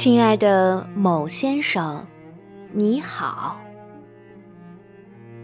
[0.00, 2.06] 亲爱的某先生，
[2.72, 3.60] 你好。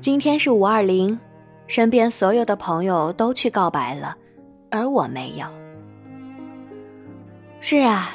[0.00, 1.18] 今天是五二零，
[1.66, 4.16] 身边所有的朋友都去告白了，
[4.70, 5.48] 而我没有。
[7.60, 8.12] 是啊，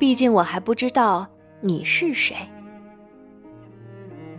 [0.00, 1.28] 毕竟我还不知道
[1.60, 2.34] 你是谁。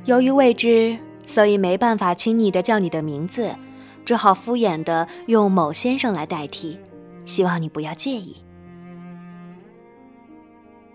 [0.04, 3.56] 由于未知，所以没办法亲昵的叫你的名字，
[4.04, 6.78] 只好敷衍的用某先生来代替，
[7.26, 8.43] 希望你不要介意。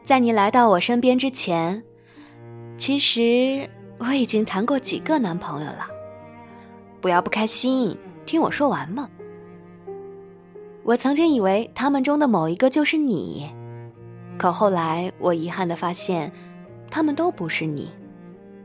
[0.09, 1.85] 在你来到我身边之前，
[2.79, 5.87] 其实我已经谈过几个男朋友了。
[6.99, 7.95] 不要不开心，
[8.25, 9.07] 听我说完嘛。
[10.83, 13.51] 我曾经以为他们中的某一个就是你，
[14.39, 16.33] 可后来我遗憾的发现，
[16.91, 17.91] 他们都不是你。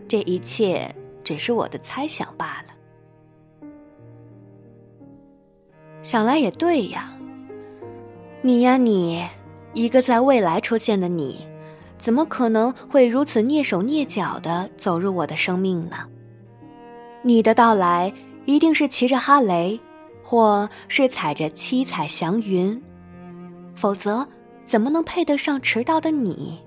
[0.07, 0.89] 这一切
[1.25, 3.67] 只是我的猜想罢了。
[6.01, 7.13] 想来也对呀，
[8.41, 9.27] 你呀你。
[9.73, 11.45] 一个在未来出现的你，
[11.97, 15.97] 怎么可能会如此蹑手蹑脚的走入我的生命呢？
[17.23, 18.13] 你的到来
[18.45, 19.79] 一定是骑着哈雷，
[20.21, 22.81] 或是踩着七彩祥云，
[23.73, 24.27] 否则
[24.63, 26.59] 怎么能配得上迟到的你？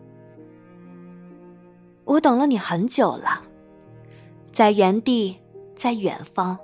[2.04, 3.42] 我等了你很久了，
[4.52, 5.36] 在原地，
[5.76, 6.58] 在远方，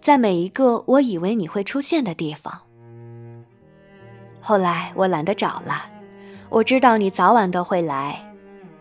[0.00, 2.62] 在每一个我以为你会出现的地方。
[4.40, 5.84] 后来我懒得找了，
[6.48, 8.18] 我知道你早晚都会来，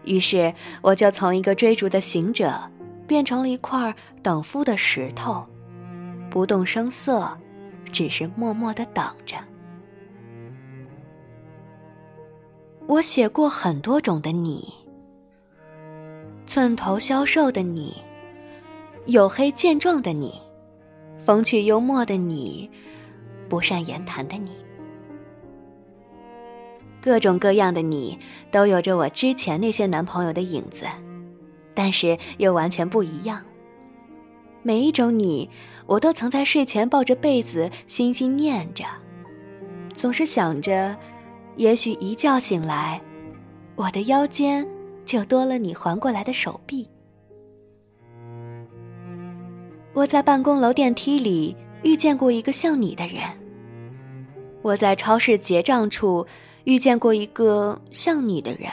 [0.04, 2.54] 于是我就从一个追逐的行者，
[3.06, 5.46] 变成了一块等夫的石头，
[6.30, 7.30] 不动声色，
[7.92, 9.36] 只是默默的等着。
[12.86, 14.74] 我写过很多种的你，
[16.46, 17.98] 寸头消瘦的你，
[19.08, 20.40] 黝黑健壮的你，
[21.26, 22.70] 风趣幽默的你，
[23.50, 24.52] 不善言谈的你。
[27.08, 28.20] 各种各样的你，
[28.52, 30.84] 都有着我之前那些男朋友的影子，
[31.74, 33.42] 但是又完全不一样。
[34.62, 35.50] 每一种你，
[35.86, 38.84] 我都曾在睡前抱着被子心心念着，
[39.96, 40.98] 总是想着，
[41.56, 43.02] 也许一觉醒来，
[43.78, 44.68] 我的腰间
[45.06, 46.86] 就多了你环过来的手臂。
[49.94, 53.22] 我在办公楼电梯里遇见过一个像你的人，
[54.62, 56.28] 我在超市结账处。
[56.68, 58.70] 遇见过一个像你的人，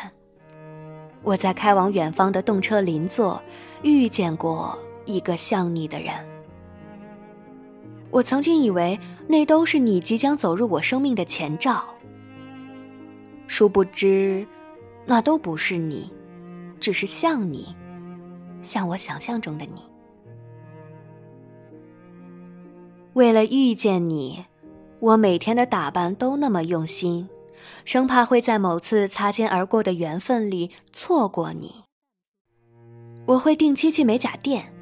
[1.23, 3.41] 我在开往远方的动车邻座
[3.85, 6.13] 遇见过一个像你的人。
[8.11, 11.85] 我曾经以为那都是你即将走入我生命的前兆，
[13.47, 14.45] 殊不知，
[15.07, 16.11] 那都不是你，
[16.81, 17.77] 只是像你，
[18.61, 19.83] 像我想象中的你。
[23.13, 24.45] 为了遇见你，
[24.99, 27.29] 我每天的打扮都那么用心。
[27.85, 31.85] 生怕会在某次擦肩而过的缘分里错过你。
[33.27, 34.73] 我会定期去美甲店，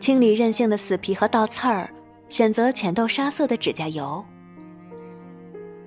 [0.00, 1.90] 清理任性的死皮和倒刺儿，
[2.28, 4.24] 选择浅豆沙色的指甲油。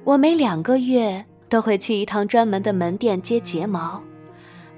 [0.04, 4.02] 我每两个月都会去一趟专门的门店接睫毛，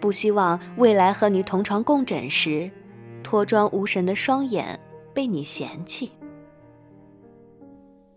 [0.01, 2.69] 不希望未来和你同床共枕时，
[3.23, 4.77] 脱妆无神的双眼
[5.13, 6.11] 被你嫌弃。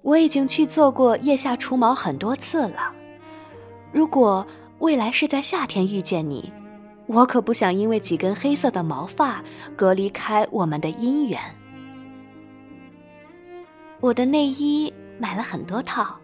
[0.03, 2.93] 我已经去做过腋下除毛很多次了。
[3.93, 4.47] 如果
[4.79, 6.53] 未来是在夏天遇见你，
[7.07, 9.43] 我可不想因为几根黑色的毛发
[9.75, 11.41] 隔离开我们的姻缘。
[14.01, 16.17] 我的内衣买了很多套，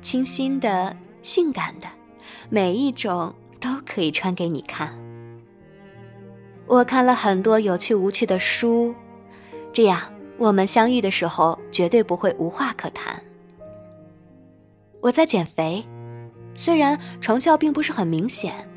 [0.00, 1.88] 清新的、性感的，
[2.48, 4.92] 每一种都可以穿给你看。
[6.66, 8.94] 我看了很多有趣无趣的书，
[9.72, 10.00] 这样
[10.38, 13.20] 我们相遇的时候绝对不会无话可谈。
[15.00, 15.84] 我在减肥。
[16.54, 18.68] 虽然成效并不是很明显，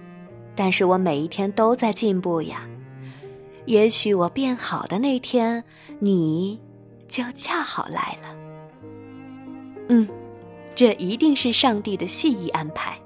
[0.55, 2.65] 但是我每一天都在进步呀。
[3.65, 5.63] 也许我变好的那天，
[5.99, 6.59] 你
[7.07, 8.35] 就恰好来了。
[9.89, 10.07] 嗯，
[10.73, 12.97] 这一定是上帝的蓄意安排。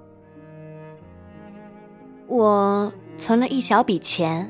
[2.27, 4.49] 我存了一小笔钱，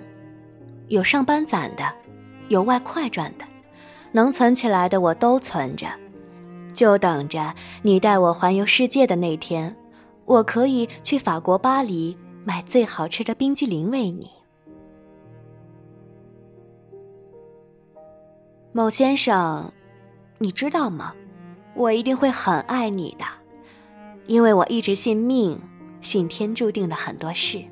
[0.88, 1.84] 有上班攒的，
[2.50, 3.46] 有外快赚的，
[4.12, 5.88] 能存起来的我都存着，
[6.74, 9.76] 就等着你带我环游世界的那天。
[10.30, 12.16] 我可以去法国巴黎
[12.46, 14.30] 买最好吃的冰激凌喂你，
[18.72, 19.72] 某先生，
[20.38, 21.16] 你知道吗？
[21.74, 23.26] 我一定会很爱你的，
[24.28, 25.60] 因为我一直信命，
[26.00, 27.64] 信天注定的很多事。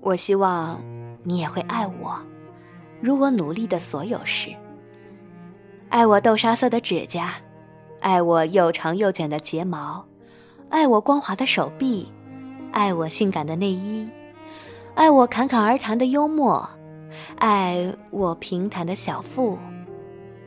[0.00, 0.82] 我希望
[1.22, 2.18] 你也会爱我，
[3.00, 4.50] 如我努力的所有事。
[5.88, 7.34] 爱我豆沙色的指甲，
[8.00, 10.04] 爱我又长又卷的睫毛。
[10.70, 12.06] 爱我光滑的手臂，
[12.72, 14.08] 爱我性感的内衣，
[14.94, 16.68] 爱我侃侃而谈的幽默，
[17.36, 19.58] 爱我平坦的小腹，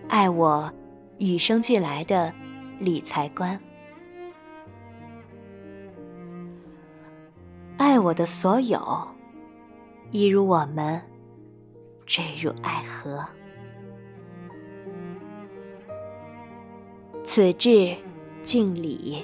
[0.08, 0.72] 爱我
[1.18, 2.32] 与生俱来的
[2.78, 3.60] 理财观，
[7.78, 8.80] 爱我的所有，
[10.12, 11.02] 一如我们
[12.06, 13.26] 坠入爱河。
[17.24, 17.96] 此致
[18.44, 19.24] 敬礼，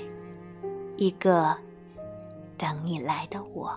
[0.97, 1.55] 一个
[2.57, 3.73] 等你来的我。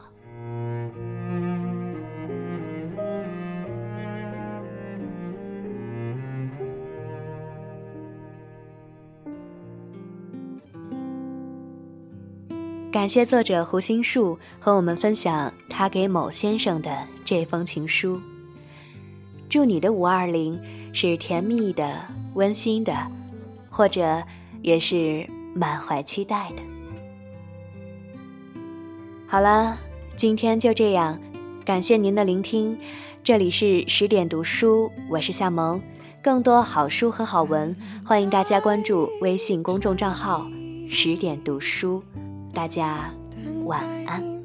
[12.90, 18.20] 感谢作者胡心树和我们分享他给某先生的这封情书。
[19.48, 20.60] 祝你的五二零
[20.92, 23.20] 是甜蜜的、温馨的。
[23.70, 24.22] 或者
[24.62, 26.79] 也是满怀期待的。
[29.30, 29.78] 好了，
[30.16, 31.16] 今天就这样，
[31.64, 32.76] 感谢您的聆听。
[33.22, 35.80] 这里是十点读书，我是夏萌。
[36.20, 40.44] 更多好书和好文，欢迎大家关注微信公众账号
[40.90, 42.02] “十点读书”。
[42.52, 43.08] 大家
[43.66, 44.39] 晚安。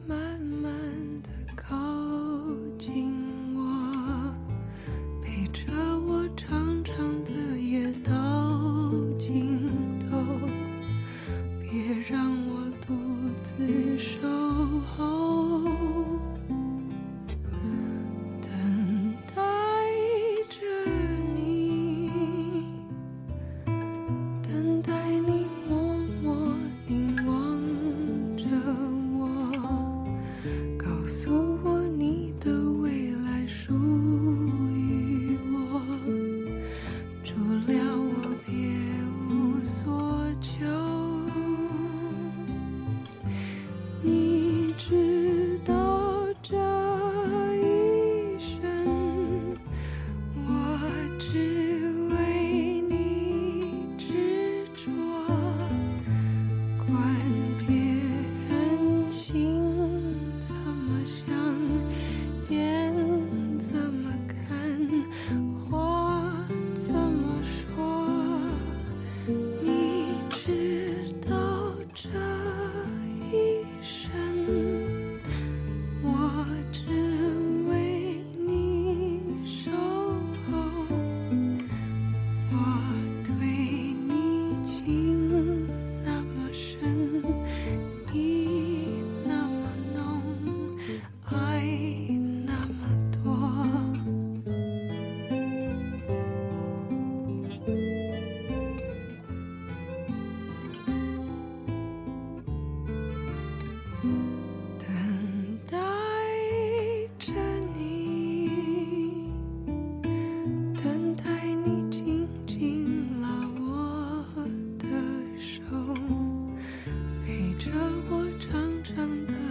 [118.08, 119.45] 我长长的